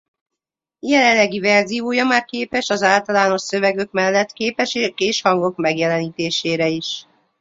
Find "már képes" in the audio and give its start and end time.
2.05-2.69